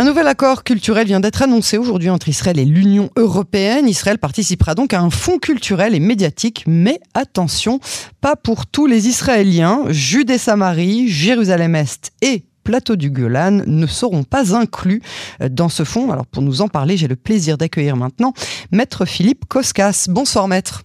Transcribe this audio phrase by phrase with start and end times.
[0.00, 3.86] Un nouvel accord culturel vient d'être annoncé aujourd'hui entre Israël et l'Union européenne.
[3.86, 7.80] Israël participera donc à un fonds culturel et médiatique, mais attention,
[8.22, 9.84] pas pour tous les Israéliens.
[9.90, 15.02] Judée-Samarie, Jérusalem-Est et plateau du Golan ne seront pas inclus
[15.50, 16.10] dans ce fonds.
[16.10, 18.32] Alors pour nous en parler, j'ai le plaisir d'accueillir maintenant
[18.72, 20.06] Maître Philippe Koskas.
[20.08, 20.84] Bonsoir Maître.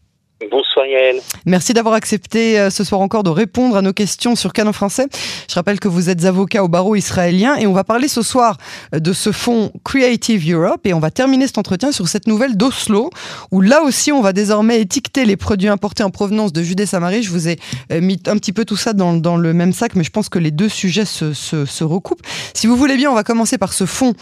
[1.46, 5.08] Merci d'avoir accepté euh, ce soir encore de répondre à nos questions sur Canon français.
[5.50, 8.58] Je rappelle que vous êtes avocat au barreau israélien et on va parler ce soir
[8.94, 12.58] euh, de ce fonds Creative Europe et on va terminer cet entretien sur cette nouvelle
[12.58, 13.10] d'Oslo
[13.52, 17.24] où là aussi on va désormais étiqueter les produits importés en provenance de Judée-Samarie.
[17.24, 17.58] Je vous ai
[17.92, 20.40] euh, mis un petit peu tout ça dans, le même sac mais je pense que
[20.40, 22.26] les deux sujets se, recoupent.
[22.54, 24.14] Si vous voulez bien, on va commencer par ce fonds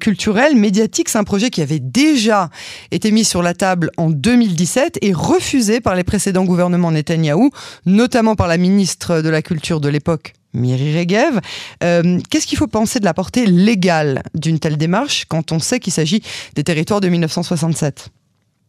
[0.00, 1.08] culturel, médiatique.
[1.08, 2.50] C'est un projet qui avait déjà
[2.90, 7.50] été mis sur la table en 2017 et refusé par les précédents gouvernements Netanyahou,
[7.86, 11.40] notamment par la ministre de la Culture de l'époque, Miri Regev.
[11.82, 15.80] Euh, Qu'est-ce qu'il faut penser de la portée légale d'une telle démarche quand on sait
[15.80, 16.22] qu'il s'agit
[16.54, 18.10] des territoires de 1967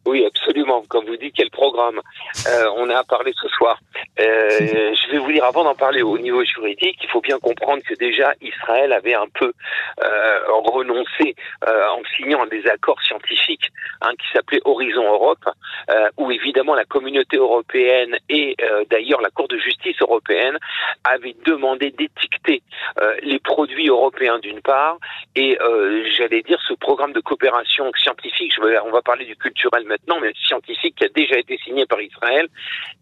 [0.06, 0.82] oui, absolument.
[0.88, 2.00] Comme vous dites, quel programme
[2.46, 3.78] euh, on a à parler ce soir.
[4.20, 7.82] Euh, je vais vous dire, avant d'en parler au niveau juridique, il faut bien comprendre
[7.82, 9.52] que déjà Israël avait un peu
[10.02, 11.34] euh, renoncé
[11.66, 13.70] euh, en signant des accords scientifiques
[14.02, 15.44] hein, qui s'appelaient Horizon Europe,
[15.90, 20.58] euh, où évidemment la communauté européenne et euh, d'ailleurs la Cour de justice européenne
[21.04, 22.62] avaient demandé d'étiqueter
[23.22, 24.98] les produits européens d'une part
[25.34, 25.58] et
[26.16, 28.52] j'allais dire ce programme de coopération scientifique.
[28.54, 31.86] Je vais, on va parler du culturel maintenant, mais scientifique qui a déjà été signé
[31.86, 32.48] par Israël,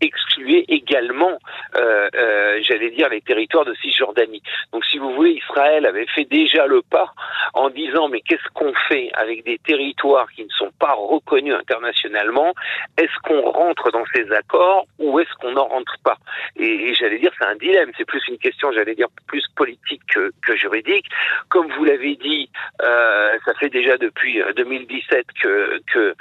[0.01, 1.39] excluait également,
[1.77, 4.43] euh, euh, j'allais dire, les territoires de Cisjordanie.
[4.73, 7.13] Donc, si vous voulez, Israël avait fait déjà le pas
[7.55, 12.53] en disant, mais qu'est-ce qu'on fait avec des territoires qui ne sont pas reconnus internationalement?
[12.99, 16.19] Est-ce qu'on rentre dans ces accords ou est-ce qu'on n'en rentre pas?
[16.57, 17.91] Et, j'allais dire, c'est un dilemme.
[17.97, 21.07] C'est plus une question, j'allais dire, plus politique que, que juridique.
[21.49, 22.51] Comme vous l'avez dit,
[22.83, 26.15] euh, ça fait déjà depuis 2017 que,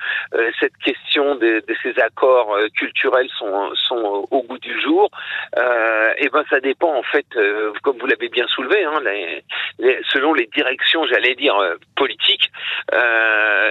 [0.61, 5.09] cette question de, ces accords euh, culturels sont, sont au goût du jour.
[5.57, 9.43] Euh, et ben ça dépend en fait, euh, comme vous l'avez bien soulevé, hein, les,
[9.79, 12.49] les, selon les directions, j'allais dire euh, politiques.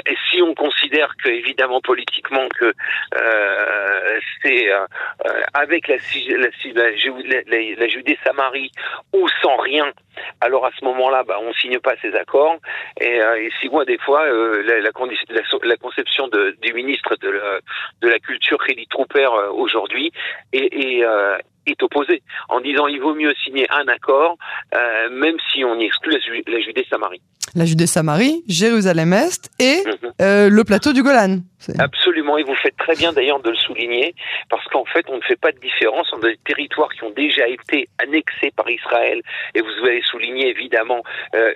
[0.06, 2.72] et si on considère que évidemment politiquement que
[4.42, 4.68] c'est
[5.54, 6.86] avec la, la,
[7.46, 8.72] la, la Judée-Samarie
[9.12, 9.90] ou sans rien,
[10.40, 12.56] alors à ce moment-là, bah, on signe pas ces accords.
[13.00, 17.60] Et, et si moi des fois la, la, la, conception de, du ministre de la,
[18.02, 20.12] de la culture, Kelly Trooper, aujourd'hui,
[20.52, 24.36] et, et, euh, est opposé en disant il vaut mieux signer un accord,
[24.74, 27.22] euh, même si on y exclut la, la Judée-Samarie.
[27.54, 30.12] La Judée-Samarie, Jérusalem-Est et mm -hmm.
[30.22, 31.40] euh, le plateau du Golan.
[31.78, 34.14] Absolument, et vous faites très bien d'ailleurs de le souligner,
[34.48, 37.46] parce qu'en fait, on ne fait pas de différence entre des territoires qui ont déjà
[37.48, 39.20] été annexés par Israël,
[39.54, 41.02] et vous avez souligné évidemment
[41.34, 41.52] euh,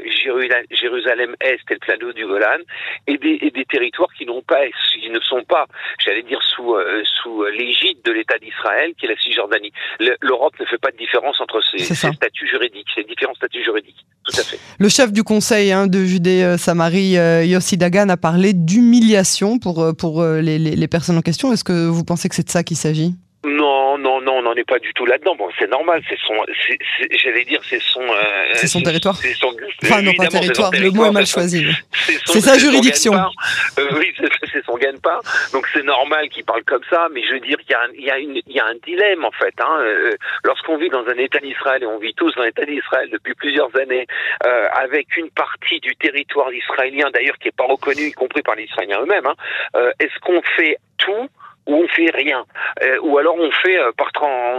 [0.80, 2.60] Jérusalem-Est et le plateau du Golan,
[3.06, 4.62] et des, et des territoires qui n'ont pas,
[5.04, 5.66] qui ne sont pas,
[6.02, 9.72] j'allais dire sous euh, sous l'égide de l'État d'Israël, qui est la Cisjordanie.
[10.20, 14.06] L'Europe ne fait pas de différence entre ces, ces statuts juridiques, ces différents statuts juridiques.
[14.24, 14.58] Tout à fait.
[14.78, 20.24] Le chef du Conseil hein, de Judée-Samarie, euh, Yossi Dagan, a parlé d'humiliation pour pour
[20.24, 21.52] les, les, les personnes en question.
[21.52, 23.14] Est-ce que vous pensez que c'est de ça qu'il s'agit?
[24.54, 25.34] On n'en est pas du tout là-dedans.
[25.36, 26.34] Bon, c'est normal, c'est son,
[27.22, 28.14] j'allais dire, c'est son, euh,
[28.54, 29.16] c'est son territoire.
[29.16, 31.64] C'est son, enfin non pas territoire, le mot est mal choisi.
[32.26, 33.14] C'est sa juridiction.
[33.14, 34.12] Euh, oui,
[34.52, 35.20] c'est son gagne-pain.
[35.52, 37.88] Donc c'est normal qu'il parle comme ça, mais je veux dire qu'il y a, un,
[37.94, 39.54] il y y a un dilemme en fait.
[39.60, 39.78] Hein.
[39.80, 43.08] Euh, Lorsqu'on vit dans un État d'Israël et on vit tous dans un État d'Israël
[43.10, 44.06] depuis plusieurs années,
[44.44, 48.54] euh, avec une partie du territoire israélien d'ailleurs qui est pas reconnu, y compris par
[48.54, 49.34] les Israéliens eux-mêmes, hein,
[49.76, 51.28] euh, est-ce qu'on fait tout
[51.66, 52.44] ou on fait rien,
[52.82, 54.10] euh, ou alors on fait euh, par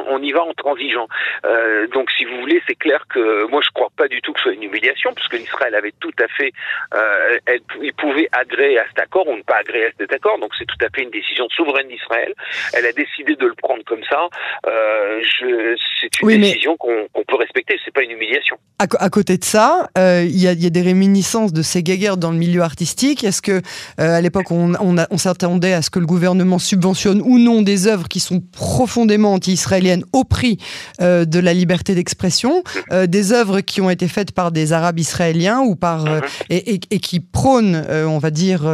[0.08, 1.08] on y va en transigeant.
[1.46, 4.40] Euh, donc si vous voulez, c'est clair que moi je crois pas du tout que
[4.40, 6.52] ce soit une humiliation, puisque l'Israël avait tout à fait,
[6.94, 10.40] euh, elle, il pouvait agréer à cet accord ou ne pas agréer à cet accord.
[10.40, 12.34] Donc c'est tout à fait une décision souveraine d'Israël.
[12.74, 14.28] Elle a décidé de le prendre comme ça.
[14.64, 17.78] c'est une oui, décision qu'on qu peut respecter.
[17.84, 18.58] C'est pas une humiliation.
[18.80, 22.18] À, à, côté de ça, il y, a, y, a, des réminiscences de ces guéguerres
[22.18, 23.24] dans le milieu artistique.
[23.24, 23.62] Est-ce que
[23.98, 27.88] à l'époque on, on, on s'attendait à ce que le gouvernement subventionne ou non des
[27.88, 30.58] œuvres qui sont profondément anti-israéliennes au prix
[31.02, 35.00] euh, de la liberté d'expression, euh, des œuvres qui ont été faites par des Arabes
[35.00, 38.66] israéliens ou par euh, et, et, et, qui prônent, on va dire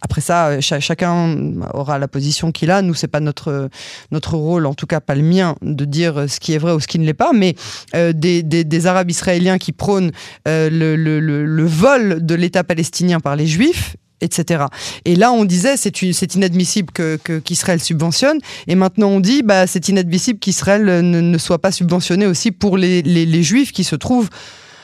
[0.00, 1.36] après ça, ch chacun
[1.74, 2.82] aura la position qu'il a.
[2.82, 3.68] Nous, c'est pas notre
[4.10, 6.80] notre rôle, en tout cas pas le mien, de dire ce qui est vrai ou
[6.80, 7.32] ce qui ne l'est pas.
[7.32, 7.54] Mais
[7.94, 10.12] euh, des, des, des, Arabes israéliens qui prônent
[10.46, 14.64] euh, le, le, le, le, vol de l'État palestinien par les Juifs etc.
[15.04, 19.88] Et là, on disait c'est inadmissible que qu'Israël subventionne, et maintenant on dit bah c'est
[19.88, 24.28] inadmissible qu'Israël ne, soit pas subventionné aussi pour les, juifs qui se trouvent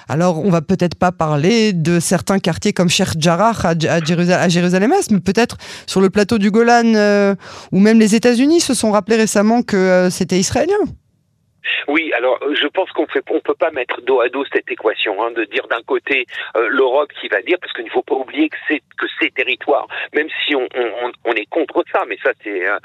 [0.09, 5.21] Alors, on va peut-être pas parler de certains quartiers comme Sheikh Jarrah à, Jérusalem-Est, mais
[5.21, 5.57] peut-être
[5.87, 7.35] sur le plateau du Golan, euh,
[7.71, 10.77] ou même les États-Unis se sont rappelés récemment que euh, c'était israélien.
[11.89, 14.71] Oui, alors euh, je pense qu'on fait, on peut pas mettre dos à dos cette
[14.71, 16.27] équation, hein, de dire d'un côté
[16.57, 19.31] euh, l'Europe qui va dire, parce qu'il ne faut pas oublier que c'est que ces
[19.31, 22.79] territoires, même si on, on, on, est contre ça, mais ça c'est euh,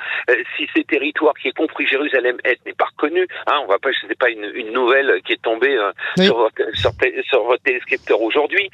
[0.56, 4.18] si ces territoires qui est compris Jérusalem-Est n'est pas reconnu, hein, on va pas, c'est
[4.18, 5.78] pas une, une, nouvelle qui est tombée
[6.18, 6.92] sur, votre, sur,
[7.24, 8.70] sur, votre téléscripteur aujourd'hui.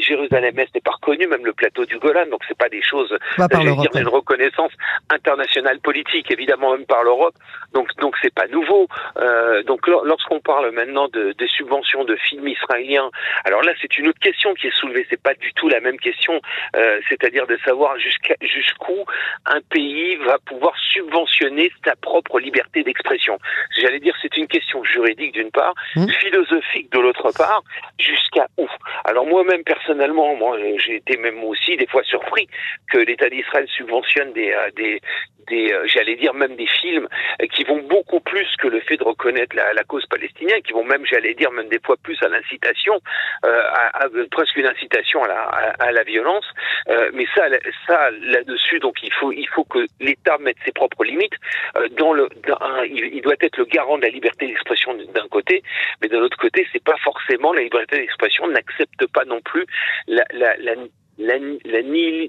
[0.00, 3.46] Jérusalem-Est n'est pas reconnu, même le plateau du Golan, donc c'est pas des choses, bah,
[3.52, 4.72] je dire, une reconnaissance
[5.10, 7.34] internationale politique, évidemment même par l'Europe.
[7.72, 8.88] Donc donc c'est pas nouveau.
[9.18, 13.10] Euh, donc lorsqu'on parle maintenant de, des subventions de films israéliens,
[13.44, 15.06] alors là c'est une autre question qui est soulevée.
[15.10, 16.40] C'est pas du tout la même question,
[16.76, 19.04] euh, c'est-à-dire de savoir jusqu'à jusqu'où
[19.46, 23.38] un pays va pouvoir subventionner sa propre liberté d'expression.
[23.78, 26.08] J'allais dire c'est une question juridique d'une part, mmh.
[26.20, 27.62] philosophique de l'autre part,
[27.98, 28.68] jusqu'à où?
[29.04, 32.48] Alors moi-même personnellement, moi j'ai été même aussi des fois surpris
[32.92, 35.00] que l'État d'Israël subventionne des, euh, des,
[35.48, 37.08] des euh, j'allais dire même des films
[37.52, 40.84] qui vont beaucoup plus que le fait de reconnaître la, la cause palestinienne, qui vont
[40.84, 43.00] même, j'allais dire, même des fois plus à l'incitation,
[43.44, 45.42] euh, à, à, presque une incitation à la,
[45.78, 46.46] à, la violence.
[46.88, 47.46] Euh, mais ça,
[47.86, 51.34] ça là-dessus, donc il faut, il faut que l'État mette ses propres limites.
[51.76, 55.62] Euh, dans le, dans il, doit être le garant de la liberté d'expression d'un côté,
[56.02, 59.66] mais de l'autre côté, c'est pas forcément la liberté d'expression n'accepte pas non plus
[60.06, 60.74] la, la, la
[61.18, 61.80] la, la,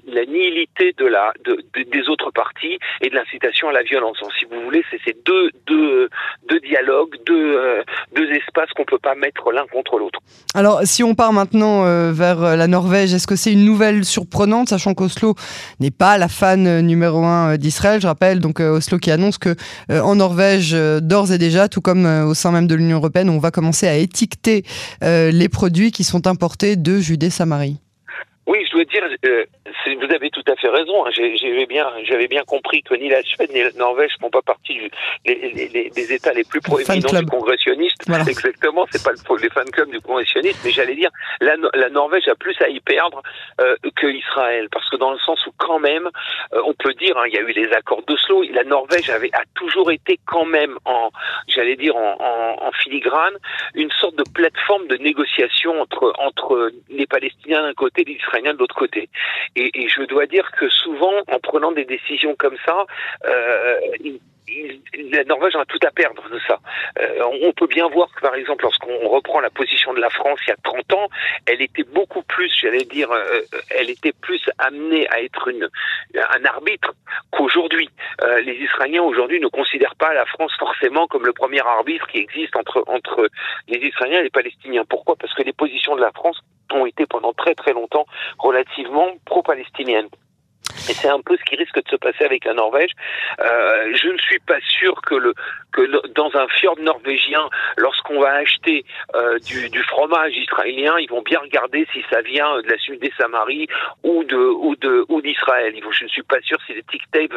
[0.08, 4.18] la nihilité de la, de, des autres parties et de l'incitation à la violence.
[4.22, 6.10] Donc, si vous voulez, c'est ces deux, deux,
[6.50, 7.84] deux dialogues, deux, euh,
[8.16, 10.20] deux espaces qu'on peut pas mettre l'un contre l'autre.
[10.54, 14.06] Alors, si on part maintenant euh, vers euh, la Norvège, est-ce que c'est une nouvelle
[14.06, 15.36] surprenante, sachant qu'Oslo
[15.80, 19.56] n'est pas la fan numéro un d'Israël Je rappelle donc Oslo qui annonce que
[19.90, 23.52] en Norvège, d'ores et déjà, tout comme au sein même de l'Union européenne, on va
[23.52, 24.64] commencer à étiqueter
[25.02, 27.80] les produits qui sont importés de Judée-Samarie.
[28.48, 29.46] Oui, je dois dire, euh,
[29.96, 31.06] vous avez tout à fait raison.
[31.06, 31.10] Hein.
[31.12, 34.74] J'avais bien, j'avais bien compris que ni la Suède ni la Norvège font pas partie
[34.74, 34.92] du,
[35.26, 38.04] les, les, des États les plus proéminents du congressionniste.
[38.28, 41.10] Exactement, c'est pas le, les fan clubs du congressionniste, mais j'allais dire,
[41.42, 43.22] la, la, Norvège a plus à y perdre
[43.62, 46.10] euh, que Israël, parce que dans le sens où quand même,
[46.54, 49.30] euh, on peut dire, hein, il y a eu les accords d'Oslo, la Norvège avait
[49.34, 51.10] a toujours été quand même en,
[51.48, 53.36] j'allais dire en, en, en, filigrane,
[53.76, 58.54] une sorte de plateforme de négociation entre entre les Palestiniens d'un côté, et les Israéliens
[58.54, 59.10] de l'autre côté.
[59.56, 62.86] Et, et, je dois dire que souvent, en prenant des décisions comme ça,
[63.26, 63.80] euh,
[65.12, 66.60] la Norvège a tout à perdre de ça.
[67.00, 70.40] Euh, on peut bien voir que, par exemple, lorsqu'on reprend la position de la France
[70.48, 71.08] il y a 30 ans,
[71.46, 73.42] elle était beaucoup plus, j'allais dire, euh,
[73.78, 75.70] elle était plus amenée à être une,
[76.16, 76.94] un arbitre
[77.32, 77.90] qu'aujourd'hui.
[78.44, 82.56] Les Israéliens aujourd'hui ne considèrent pas la France forcément comme le premier arbitre qui existe
[82.56, 83.30] entre entre
[83.68, 84.86] les Israéliens et les Palestiniens.
[84.86, 85.16] Pourquoi?
[85.16, 86.42] Parce que les positions de la France
[86.74, 88.06] ont été pendant très très longtemps
[88.38, 90.10] relativement pro-palestiniennes.
[90.90, 92.92] Et c'est un peu ce qui risque de se passer avec la Norvège.
[93.40, 95.34] Euh, je ne suis pas sûr que le
[95.74, 98.86] que dans un fjord norvégien, lorsqu'on va acheter
[99.16, 103.00] euh, du, du, fromage israélien, ils vont bien regarder si ça vient de la Suisse
[103.00, 103.68] des Samaries
[104.04, 105.74] ou de ou de ou d'Israël.
[105.92, 107.34] Je ne suis pas sûr si les tic-tape,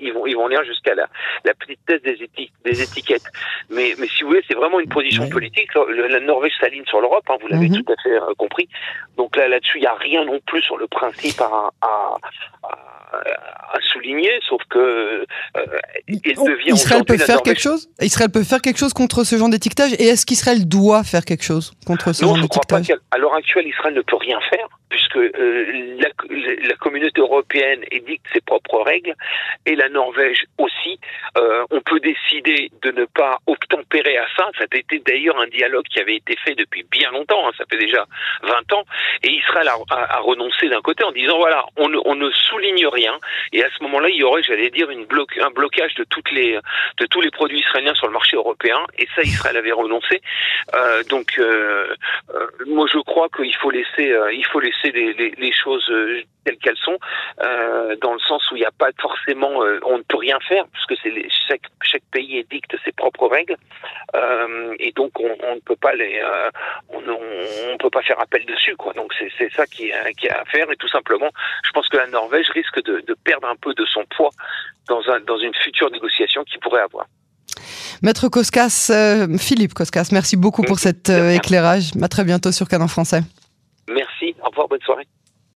[0.00, 1.06] ils vont ils vont lire jusqu'à la
[1.44, 2.28] la petitesse des,
[2.64, 3.30] des étiquettes.
[3.70, 5.70] Mais mais si vous voulez, c'est vraiment une position politique.
[5.74, 7.82] La Norvège s'aligne sur l'Europe, hein, vous l'avez mhm.
[7.82, 8.68] tout à fait euh, compris.
[9.16, 12.16] Donc là là-dessus, il n'y a rien non plus sur le principe à, à
[13.12, 15.64] à, souligner, sauf que euh,
[16.06, 17.88] il devient Israël peut faire quelque chose?
[18.00, 19.92] Israël peut faire quelque chose contre ce genre d'étiquetage?
[19.94, 22.92] Et est-ce qu'Israël doit faire quelque chose contre ce non, genre d'étiquetage?
[23.10, 26.08] À l'heure actuelle, Israël ne peut rien faire puisque euh, la,
[26.68, 29.14] la, communauté européenne édicte ses propres règles
[29.66, 30.98] et la Norvège aussi.
[31.36, 34.48] Euh, on peut décider de ne pas obtempérer à ça.
[34.58, 37.64] Ça a été d'ailleurs un dialogue qui avait été fait depuis bien longtemps, hein, ça
[37.70, 38.06] fait déjà
[38.42, 38.84] 20 ans,
[39.22, 42.30] et Israël a, a, a renoncé d'un côté en disant voilà, on ne, on ne,
[42.30, 43.18] souligne rien,
[43.52, 46.58] et à ce moment-là, il y aurait, j'allais dire, une bloc, un blocage de les
[46.98, 50.20] de tous les produits israéliens sur le marché européen, et ça, Israël avait renoncé.
[50.74, 51.94] Euh, donc, euh,
[52.34, 55.90] euh moi, je crois qu'il faut laisser, il faut laisser les, choses
[56.44, 56.98] telles qu'elles sont,
[57.38, 59.50] dans le sens où il n'y a pas forcément,
[59.84, 61.12] on ne peut rien faire puisque c'est
[61.48, 63.56] chaque chaque pays édicte ses propres règles
[64.78, 66.20] et donc on, ne peut pas les,
[67.78, 68.92] on, peut pas faire appel dessus quoi.
[68.94, 71.30] Donc c'est ça qui qui a à faire et tout simplement,
[71.64, 74.30] je pense que la Norvège risque de, de perdre un peu de son poids
[74.88, 77.06] dans un dans une future négociation qu'il pourrait avoir.
[78.02, 78.90] Maître Koskas,
[79.38, 81.90] Philippe Koskas, merci beaucoup pour cet éclairage.
[82.00, 83.22] À très bientôt sur Canon Français.
[83.88, 84.34] Merci.
[84.42, 84.68] Au revoir.
[84.68, 85.06] Bonne soirée.